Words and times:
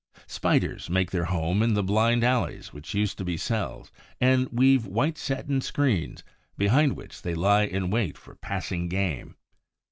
Spiders 0.25 0.89
make 0.89 1.11
their 1.11 1.25
homes 1.25 1.61
in 1.61 1.75
the 1.75 1.83
blind 1.83 2.23
alleys 2.23 2.73
which 2.73 2.95
used 2.95 3.19
to 3.19 3.23
be 3.23 3.37
cells, 3.37 3.91
and 4.19 4.49
weave 4.51 4.87
white 4.87 5.15
satin 5.15 5.61
screens, 5.61 6.23
behind 6.57 6.93
which 6.93 7.21
they 7.21 7.35
lie 7.35 7.65
in 7.65 7.91
wait 7.91 8.17
for 8.17 8.33
passing 8.33 8.89
game. 8.89 9.35